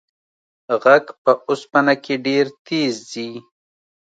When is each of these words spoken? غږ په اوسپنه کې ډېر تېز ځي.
غږ 0.83 1.05
په 1.23 1.31
اوسپنه 1.47 1.93
کې 2.03 2.15
ډېر 2.27 2.45
تېز 2.67 2.93
ځي. 3.11 3.29